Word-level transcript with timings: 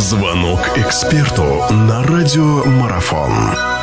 Звонок 0.00 0.78
эксперту 0.78 1.44
на 1.70 2.02
радиомарафон. 2.02 3.79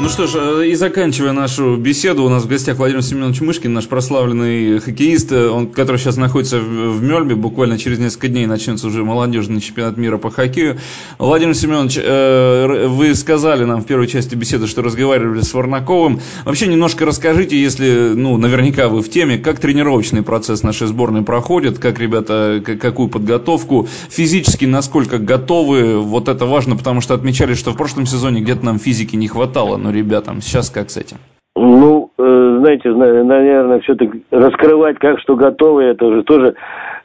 Ну 0.00 0.08
что 0.08 0.28
ж, 0.28 0.36
э, 0.36 0.68
и 0.68 0.74
заканчивая 0.76 1.32
нашу 1.32 1.76
беседу, 1.76 2.22
у 2.22 2.28
нас 2.28 2.44
в 2.44 2.48
гостях 2.48 2.78
Владимир 2.78 3.02
Семенович 3.02 3.40
Мышкин, 3.40 3.72
наш 3.72 3.88
прославленный 3.88 4.78
хоккеист, 4.78 5.32
э, 5.32 5.48
он, 5.48 5.66
который 5.66 5.96
сейчас 5.96 6.16
находится 6.16 6.60
в 6.60 7.02
Мельбе, 7.02 7.34
буквально 7.34 7.78
через 7.78 7.98
несколько 7.98 8.28
дней 8.28 8.46
начнется 8.46 8.86
уже 8.86 9.02
молодежный 9.02 9.60
чемпионат 9.60 9.96
мира 9.96 10.16
по 10.16 10.30
хоккею. 10.30 10.78
Владимир 11.18 11.56
Семенович, 11.56 11.98
э, 12.00 12.86
вы 12.86 13.12
сказали 13.16 13.64
нам 13.64 13.80
в 13.82 13.86
первой 13.86 14.06
части 14.06 14.36
беседы, 14.36 14.68
что 14.68 14.82
разговаривали 14.82 15.40
с 15.40 15.52
Варнаковым. 15.52 16.20
Вообще 16.44 16.68
немножко 16.68 17.04
расскажите, 17.04 17.60
если, 17.60 18.12
ну, 18.14 18.36
наверняка 18.36 18.88
вы 18.88 19.02
в 19.02 19.10
теме, 19.10 19.36
как 19.36 19.58
тренировочный 19.58 20.22
процесс 20.22 20.62
нашей 20.62 20.86
сборной 20.86 21.22
проходит, 21.22 21.80
как 21.80 21.98
ребята, 21.98 22.62
какую 22.64 23.08
подготовку, 23.08 23.88
физически 24.10 24.64
насколько 24.64 25.18
готовы, 25.18 25.98
вот 25.98 26.28
это 26.28 26.46
важно, 26.46 26.76
потому 26.76 27.00
что 27.00 27.14
отмечали, 27.14 27.54
что 27.54 27.72
в 27.72 27.76
прошлом 27.76 28.06
сезоне 28.06 28.42
где-то 28.42 28.64
нам 28.64 28.78
физики 28.78 29.16
не 29.16 29.26
хватало, 29.26 29.76
ну, 29.90 29.98
ребятам. 29.98 30.40
Сейчас 30.40 30.70
как 30.70 30.90
с 30.90 30.96
этим? 30.96 31.18
Ну, 31.56 32.10
э, 32.18 32.56
знаете, 32.60 32.90
наверное, 32.90 33.80
все-таки 33.80 34.22
раскрывать 34.30 34.98
как 34.98 35.18
что 35.20 35.34
готовы, 35.34 35.84
это 35.84 36.06
уже 36.06 36.22
тоже 36.22 36.54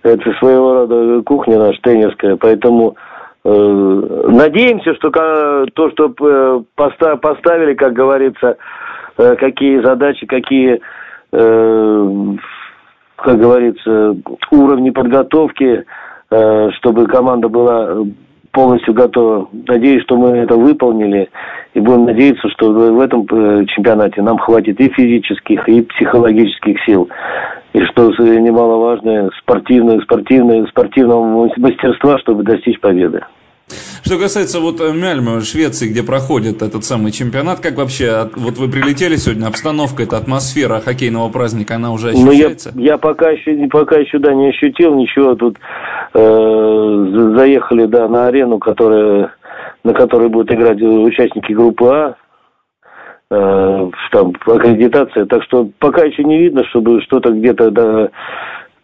это 0.04 0.32
своего 0.34 0.74
рода 0.74 1.24
кухня 1.24 1.58
наша 1.58 1.82
тренерская, 1.82 2.36
поэтому 2.36 2.96
э, 3.46 4.26
надеемся, 4.30 4.94
что 4.96 5.10
то, 5.10 5.90
что 5.92 6.14
э, 6.20 6.62
поставили, 6.76 7.74
как 7.74 7.94
говорится, 7.94 8.58
э, 9.18 9.36
какие 9.38 9.84
задачи, 9.84 10.28
какие, 10.28 10.82
э, 11.32 12.36
как 13.16 13.40
говорится, 13.40 14.16
уровни 14.52 14.92
подготовки, 14.92 15.84
э, 16.30 16.70
чтобы 16.78 17.08
команда 17.08 17.48
была 17.50 18.06
полностью 18.52 18.94
готова. 18.94 19.50
Надеюсь, 19.68 20.04
что 20.04 20.16
мы 20.16 20.38
это 20.38 20.56
выполнили. 20.56 21.30
И 21.74 21.80
будем 21.80 22.06
надеяться, 22.06 22.48
что 22.50 22.72
в 22.72 23.00
этом 23.00 23.26
э, 23.32 23.66
чемпионате 23.68 24.22
нам 24.22 24.38
хватит 24.38 24.80
и 24.80 24.90
физических, 24.90 25.68
и 25.68 25.82
психологических 25.82 26.78
сил. 26.86 27.10
И 27.74 27.82
что 27.86 28.12
немаловажное, 28.12 29.32
спортивное, 29.40 30.00
спортивное, 30.02 30.66
спортивного 30.68 31.50
мастерства, 31.58 32.20
чтобы 32.20 32.44
достичь 32.44 32.80
победы. 32.80 33.22
Что 34.04 34.20
касается 34.20 34.60
вот 34.60 34.82
э, 34.82 34.92
Мяльмы, 34.92 35.42
Швеции, 35.42 35.90
где 35.90 36.04
проходит 36.04 36.62
этот 36.62 36.84
самый 36.84 37.12
чемпионат, 37.12 37.62
как 37.62 37.78
вообще, 37.78 38.30
вот 38.36 38.58
вы 38.58 38.70
прилетели 38.70 39.16
сегодня, 39.16 39.48
обстановка, 39.48 40.04
эта 40.04 40.18
атмосфера 40.18 40.82
хоккейного 40.82 41.30
праздника, 41.30 41.76
она 41.76 41.92
уже 41.92 42.10
ощущается? 42.10 42.72
Ну, 42.76 42.82
я, 42.82 42.92
я 42.92 42.98
пока 42.98 43.30
еще, 43.30 43.68
пока 43.70 43.96
еще, 43.98 44.20
да, 44.20 44.34
не 44.34 44.50
ощутил 44.50 44.96
ничего, 44.96 45.36
тут 45.36 45.58
э, 46.14 47.34
заехали, 47.38 47.86
да, 47.86 48.08
на 48.10 48.28
арену, 48.28 48.60
которая, 48.60 49.34
на 49.84 49.94
которой 49.94 50.30
будут 50.30 50.52
играть 50.52 50.82
участники 50.82 51.52
группы 51.52 51.86
А, 51.86 52.16
э, 53.32 53.92
там 54.12 54.34
аккредитация, 54.46 55.26
так 55.26 55.44
что 55.44 55.70
пока 55.80 56.04
еще 56.04 56.24
не 56.24 56.38
видно, 56.40 56.64
чтобы 56.66 57.02
что-то 57.02 57.32
где-то 57.32 57.72
да, 57.72 58.10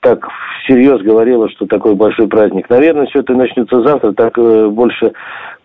так 0.02 0.28
всерьез 0.64 1.02
говорила, 1.02 1.50
что 1.50 1.66
такой 1.66 1.96
большой 1.96 2.28
праздник. 2.28 2.70
Наверное, 2.70 3.06
все 3.08 3.20
это 3.20 3.34
начнется 3.34 3.82
завтра, 3.82 4.12
так 4.14 4.38
э, 4.38 4.68
больше, 4.68 5.14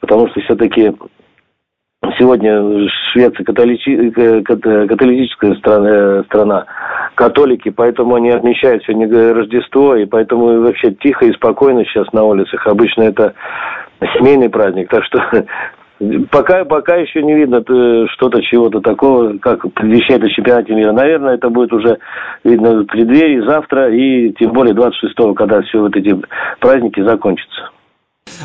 потому 0.00 0.28
что 0.28 0.40
все-таки 0.40 0.92
сегодня 2.18 2.88
Швеция 3.12 3.44
католичи, 3.44 4.12
э, 4.16 4.42
католическая 4.42 5.54
страна, 5.54 6.22
страна, 6.24 6.66
католики, 7.14 7.70
поэтому 7.70 8.16
они 8.16 8.30
отмечают 8.30 8.84
сегодня 8.84 9.34
Рождество, 9.34 9.96
и 9.96 10.04
поэтому 10.04 10.60
вообще 10.60 10.92
тихо 10.92 11.26
и 11.26 11.32
спокойно 11.32 11.84
сейчас 11.84 12.12
на 12.12 12.24
улицах. 12.24 12.66
Обычно 12.66 13.02
это 13.02 13.34
семейный 14.16 14.48
праздник, 14.48 14.88
так 14.88 15.04
что 15.04 15.18
Пока, 16.30 16.64
пока 16.64 16.96
еще 16.96 17.22
не 17.22 17.34
видно 17.34 17.62
э, 17.66 18.06
что-то, 18.14 18.42
чего-то 18.42 18.80
такого, 18.80 19.38
как 19.38 19.60
предвещает 19.74 20.24
о 20.24 20.28
чемпионате 20.28 20.74
мира. 20.74 20.92
Наверное, 20.92 21.34
это 21.34 21.48
будет 21.50 21.72
уже 21.72 21.98
видно 22.42 22.80
в 22.80 22.86
преддверии 22.86 23.46
завтра 23.46 23.94
и 23.94 24.32
тем 24.32 24.52
более 24.52 24.74
26-го, 24.74 25.34
когда 25.34 25.62
все 25.62 25.80
вот 25.80 25.96
эти 25.96 26.20
праздники 26.58 27.00
закончатся. 27.00 27.70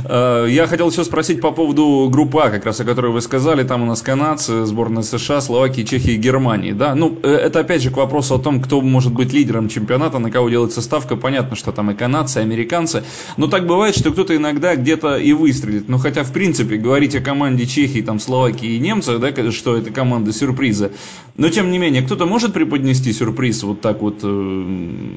Э, 0.05 0.45
я 0.49 0.67
хотел 0.67 0.89
еще 0.89 1.03
спросить 1.03 1.41
по 1.41 1.51
поводу 1.51 2.09
группы 2.11 2.39
А, 2.39 2.49
как 2.49 2.65
раз 2.65 2.79
о 2.79 2.85
которой 2.85 3.11
вы 3.11 3.21
сказали. 3.21 3.63
Там 3.63 3.83
у 3.83 3.85
нас 3.85 4.01
канадцы, 4.01 4.65
сборная 4.65 5.03
США, 5.03 5.41
Словакии, 5.41 5.81
Чехии 5.83 6.13
и 6.13 6.17
Германии. 6.17 6.71
Да? 6.71 6.95
Ну, 6.95 7.17
э, 7.23 7.29
это 7.29 7.59
опять 7.59 7.81
же 7.81 7.91
к 7.91 7.97
вопросу 7.97 8.35
о 8.35 8.39
том, 8.39 8.61
кто 8.61 8.81
может 8.81 9.13
быть 9.13 9.33
лидером 9.33 9.69
чемпионата, 9.69 10.19
на 10.19 10.31
кого 10.31 10.49
делается 10.49 10.81
ставка. 10.81 11.15
Понятно, 11.15 11.55
что 11.55 11.71
там 11.71 11.91
и 11.91 11.95
канадцы, 11.95 12.39
и 12.39 12.43
американцы. 12.43 13.03
Но 13.37 13.47
так 13.47 13.65
бывает, 13.65 13.95
что 13.95 14.11
кто-то 14.11 14.35
иногда 14.35 14.75
где-то 14.75 15.17
и 15.17 15.33
выстрелит. 15.33 15.89
Ну, 15.89 15.97
хотя, 15.97 16.23
в 16.23 16.31
принципе, 16.31 16.77
говорить 16.77 17.15
о 17.15 17.21
команде 17.21 17.65
Чехии, 17.65 18.01
там, 18.01 18.19
Словакии 18.19 18.75
и 18.75 18.79
немцах, 18.79 19.19
да, 19.19 19.29
что 19.51 19.77
это 19.77 19.91
команда 19.91 20.31
сюрприза. 20.33 20.91
Но, 21.37 21.47
тем 21.49 21.71
не 21.71 21.77
менее, 21.77 22.01
кто-то 22.01 22.25
может 22.25 22.53
преподнести 22.53 23.13
сюрприз 23.13 23.63
вот 23.63 23.79
так 23.79 24.01
вот, 24.01 24.19
э, 24.23 24.65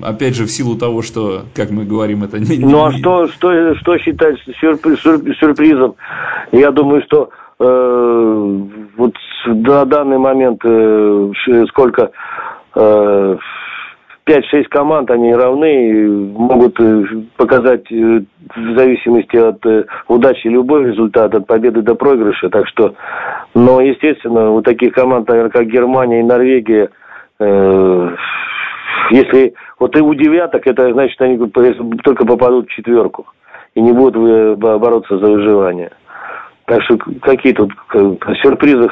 опять 0.03 0.37
же, 0.37 0.47
в 0.47 0.53
силу 0.53 0.77
того, 0.77 1.03
что, 1.03 1.47
как 1.55 1.71
мы 1.71 1.85
говорим, 1.85 2.23
это 2.23 2.39
не... 2.39 2.59
Ну, 2.59 2.85
а 2.85 2.93
что, 2.93 3.27
что, 3.27 3.75
что 3.75 3.99
считать 3.99 4.39
сюрпризом. 4.61 5.95
Я 6.53 6.71
думаю, 6.71 7.03
что 7.03 7.31
э, 7.59 8.59
вот 8.97 9.15
на 9.47 9.85
данный 9.85 10.19
момент 10.19 10.61
э, 10.65 11.33
сколько 11.69 12.11
э, 12.75 13.37
5-6 14.27 14.65
команд, 14.71 15.11
они 15.11 15.35
равны, 15.35 16.09
могут 16.33 16.79
э, 16.81 17.05
показать 17.37 17.91
э, 17.91 18.23
в 18.55 18.79
зависимости 18.79 19.37
от 19.37 19.65
э, 19.67 19.85
удачи 20.07 20.47
любой 20.47 20.85
результат, 20.85 21.35
от 21.35 21.47
победы 21.47 21.83
до 21.83 21.95
проигрыша. 21.97 22.49
Так 22.49 22.69
что, 22.69 22.95
но, 23.55 23.81
естественно, 23.81 24.53
у 24.53 24.63
таких 24.63 24.95
команд, 24.95 25.29
наверное, 25.29 25.51
как 25.51 25.67
Германия 25.67 26.21
и 26.21 26.25
Норвегия, 26.25 26.91
если 29.11 29.55
вот 29.81 29.97
и 29.97 30.01
у 30.01 30.15
девяток, 30.15 30.65
это 30.65 30.93
значит, 30.93 31.21
они 31.21 31.37
только 32.05 32.25
попадут 32.25 32.69
в 32.69 32.71
четверку 32.71 33.27
и 33.75 33.81
не 33.81 33.93
будут 33.93 34.17
э, 34.17 34.55
бороться 34.57 35.19
за 35.19 35.27
выживание. 35.27 35.91
Так 36.67 36.83
что 36.83 36.97
какие 37.23 37.53
тут 37.53 37.73
сюрпризы 38.43 38.89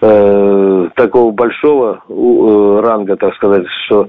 э, 0.00 0.88
такого 0.94 1.30
большого 1.32 2.02
э, 2.08 2.80
ранга, 2.84 3.16
так 3.16 3.34
сказать, 3.34 3.66
что 3.86 4.08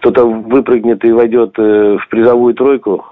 кто-то 0.00 0.24
выпрыгнет 0.26 1.04
и 1.04 1.12
войдет 1.12 1.58
э, 1.58 1.98
в 1.98 2.08
призовую 2.08 2.54
тройку, 2.54 3.04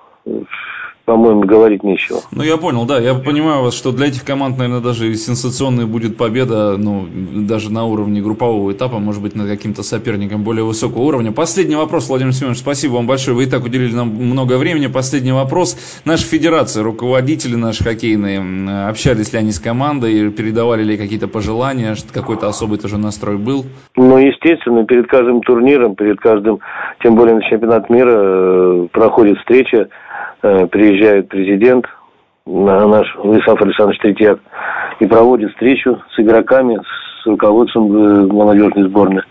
по-моему, 1.06 1.43
говорить 1.43 1.84
нечего. 1.84 2.19
Ну, 2.33 2.43
я 2.43 2.56
понял, 2.56 2.84
да. 2.84 2.99
Я 2.99 3.15
понимаю 3.15 3.62
вас, 3.62 3.75
что 3.75 3.93
для 3.93 4.09
этих 4.09 4.25
команд, 4.25 4.59
наверное, 4.59 4.83
даже 4.83 5.15
сенсационная 5.15 5.87
будет 5.87 6.17
победа, 6.17 6.77
ну, 6.77 7.06
даже 7.47 7.72
на 7.72 7.87
уровне 7.87 8.21
группового 8.21 8.72
этапа, 8.72 8.99
может 8.99 9.22
быть, 9.22 9.37
над 9.37 9.49
каким-то 9.49 9.84
соперником 9.84 10.43
более 10.43 10.65
высокого 10.65 11.03
уровня. 11.03 11.31
Последний 11.31 11.77
вопрос, 11.77 12.09
Владимир 12.09 12.34
Семенович, 12.34 12.59
спасибо 12.59 12.94
вам 12.94 13.06
большое. 13.06 13.37
Вы 13.37 13.44
и 13.44 13.47
так 13.47 13.65
уделили 13.65 13.94
нам 13.94 14.09
много 14.09 14.59
времени. 14.59 14.89
Последний 14.89 15.31
вопрос. 15.31 15.78
Наша 16.05 16.25
федерация, 16.25 16.83
руководители 16.83 17.55
наши 17.55 17.84
хоккейные, 17.84 18.88
общались 18.88 19.33
ли 19.33 19.38
они 19.38 19.53
с 19.53 19.61
командой, 19.61 20.31
передавали 20.33 20.83
ли 20.83 20.97
какие-то 20.97 21.28
пожелания, 21.28 21.94
что 21.94 22.12
какой-то 22.12 22.49
особый 22.49 22.78
тоже 22.78 22.99
настрой 22.99 23.38
был? 23.38 23.65
Ну, 23.94 24.19
естественно, 24.19 24.84
перед 24.84 25.06
каждым 25.06 25.41
турниром, 25.43 25.94
перед 25.94 26.19
каждым, 26.19 26.59
тем 27.00 27.15
более 27.15 27.37
на 27.37 27.43
чемпионат 27.43 27.88
мира, 27.91 28.12
э, 28.12 28.88
проходит 28.91 29.38
встреча 29.38 29.88
приезжает 30.41 31.28
президент, 31.28 31.86
наш 32.47 33.14
Владислав 33.16 33.60
Александрович 33.60 34.00
Третьяк, 34.00 34.38
и 35.00 35.06
проводит 35.06 35.50
встречу 35.50 36.00
с 36.14 36.20
игроками, 36.20 36.78
с 37.22 37.26
руководством 37.26 37.94
э, 37.94 38.26
молодежной 38.32 38.84
сборной. 38.88 39.22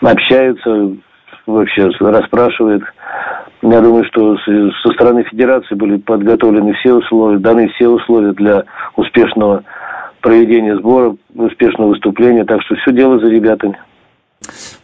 Общаются, 0.00 0.92
вообще 1.46 1.90
расспрашивает. 2.00 2.82
Я 3.62 3.80
думаю, 3.80 4.04
что 4.06 4.36
со 4.36 4.92
стороны 4.94 5.22
федерации 5.24 5.74
были 5.74 5.96
подготовлены 5.96 6.72
все 6.74 6.94
условия, 6.94 7.38
даны 7.38 7.68
все 7.68 7.88
условия 7.88 8.32
для 8.32 8.64
успешного 8.96 9.62
проведения 10.20 10.76
сбора, 10.76 11.16
успешного 11.34 11.90
выступления. 11.90 12.44
Так 12.44 12.62
что 12.62 12.74
все 12.76 12.92
дело 12.92 13.18
за 13.20 13.28
ребятами. 13.28 13.78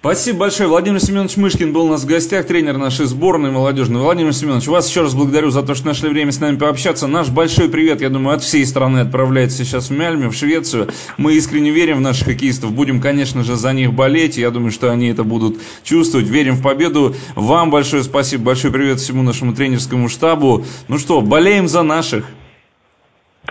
Спасибо 0.01 0.41
большое. 0.41 0.69
Владимир 0.69 1.01
Семенович 1.01 1.37
Мышкин 1.37 1.73
был 1.73 1.87
у 1.87 1.89
нас 1.89 2.05
в 2.05 2.07
гостях, 2.07 2.47
тренер 2.47 2.79
нашей 2.79 3.07
сборной 3.07 3.51
молодежной. 3.51 4.01
Владимир 4.03 4.33
Семенович, 4.33 4.69
вас 4.69 4.89
еще 4.89 5.03
раз 5.03 5.15
благодарю 5.15 5.51
за 5.51 5.63
то, 5.63 5.75
что 5.75 5.87
нашли 5.87 6.09
время 6.09 6.33
с 6.33 6.41
нами 6.41 6.57
пообщаться. 6.57 7.07
Наш 7.07 7.29
большой 7.31 7.69
привет, 7.69 8.01
я 8.01 8.09
думаю, 8.09 8.37
от 8.37 8.43
всей 8.43 8.65
страны 8.65 9.01
отправляется 9.01 9.65
сейчас 9.65 9.91
в 9.91 9.93
Мяльме, 9.93 10.29
в 10.29 10.35
Швецию. 10.35 10.89
Мы 11.17 11.35
искренне 11.35 11.71
верим 11.71 11.99
в 11.99 12.01
наших 12.01 12.29
хоккеистов. 12.29 12.73
Будем, 12.73 13.01
конечно 13.01 13.43
же, 13.43 13.57
за 13.57 13.73
них 13.73 13.93
болеть. 13.93 14.37
Я 14.37 14.51
думаю, 14.51 14.71
что 14.71 14.91
они 14.91 15.09
это 15.09 15.25
будут 15.25 15.59
чувствовать. 15.83 16.27
Верим 16.29 16.55
в 16.55 16.63
победу. 16.63 17.15
Вам 17.35 17.71
большое 17.71 18.03
спасибо. 18.03 18.45
Большой 18.45 18.73
привет 18.73 19.01
всему 19.01 19.23
нашему 19.23 19.55
тренерскому 19.55 20.09
штабу. 20.09 20.65
Ну 20.89 20.99
что, 20.99 21.21
болеем 21.21 21.69
за 21.69 21.83
наших. 21.83 22.27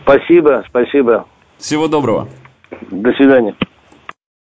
Спасибо, 0.01 0.63
спасибо. 0.69 1.25
Всего 1.57 1.87
доброго. 1.87 2.29
До 2.91 3.11
свидания. 3.13 3.55